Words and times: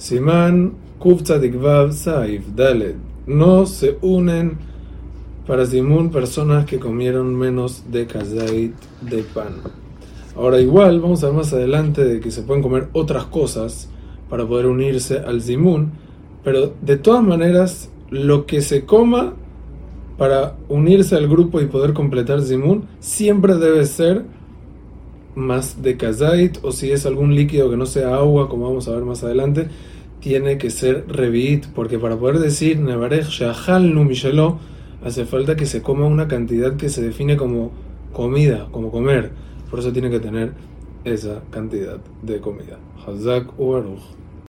Simán, 0.00 0.72
Kufza 0.98 1.38
Dikvav, 1.38 1.92
Saif, 1.92 2.46
Dalet. 2.56 2.96
No 3.26 3.66
se 3.66 3.98
unen 4.00 4.56
para 5.46 5.66
Zimun 5.66 6.08
personas 6.10 6.64
que 6.64 6.78
comieron 6.78 7.36
menos 7.36 7.84
de 7.92 8.06
kazait 8.06 8.72
de 9.02 9.22
pan. 9.22 9.56
Ahora 10.34 10.58
igual, 10.58 11.00
vamos 11.00 11.22
a 11.22 11.26
ver 11.26 11.36
más 11.36 11.52
adelante 11.52 12.02
de 12.02 12.18
que 12.20 12.30
se 12.30 12.40
pueden 12.40 12.62
comer 12.62 12.88
otras 12.94 13.26
cosas 13.26 13.90
para 14.30 14.46
poder 14.46 14.66
unirse 14.66 15.18
al 15.18 15.42
Zimun, 15.42 15.92
pero 16.42 16.72
de 16.80 16.96
todas 16.96 17.22
maneras, 17.22 17.90
lo 18.08 18.46
que 18.46 18.62
se 18.62 18.86
coma 18.86 19.34
para 20.16 20.56
unirse 20.70 21.14
al 21.14 21.28
grupo 21.28 21.60
y 21.60 21.66
poder 21.66 21.92
completar 21.92 22.40
Zimun 22.40 22.84
siempre 23.00 23.56
debe 23.56 23.84
ser 23.84 24.24
más 25.34 25.82
de 25.82 25.96
kazait 25.96 26.58
o 26.62 26.72
si 26.72 26.90
es 26.90 27.06
algún 27.06 27.34
líquido 27.34 27.70
que 27.70 27.76
no 27.76 27.86
sea 27.86 28.16
agua, 28.16 28.48
como 28.48 28.68
vamos 28.68 28.88
a 28.88 28.92
ver 28.92 29.04
más 29.04 29.22
adelante, 29.22 29.68
tiene 30.20 30.58
que 30.58 30.70
ser 30.70 31.06
revit, 31.08 31.66
porque 31.68 31.98
para 31.98 32.16
poder 32.16 32.38
decir 32.38 32.78
Nevarech 32.78 33.28
Shahal 33.28 33.94
Nu 33.94 34.08
hace 35.04 35.24
falta 35.24 35.56
que 35.56 35.66
se 35.66 35.82
coma 35.82 36.06
una 36.06 36.28
cantidad 36.28 36.76
que 36.76 36.88
se 36.88 37.02
define 37.02 37.36
como 37.36 37.72
comida, 38.12 38.68
como 38.70 38.90
comer. 38.90 39.30
Por 39.70 39.78
eso 39.78 39.92
tiene 39.92 40.10
que 40.10 40.20
tener 40.20 40.52
esa 41.04 41.42
cantidad 41.50 41.98
de 42.22 42.40
comida. 42.40 42.78
Hazak 43.06 43.58
Ubaruch. 43.58 44.00